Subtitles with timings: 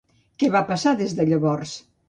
[0.43, 1.79] Què va passar des de llavors?